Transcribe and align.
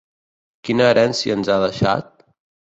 Quina 0.69 0.87
herència 0.93 1.37
ens 1.41 1.53
ha 1.53 1.61
deixat? 1.67 2.13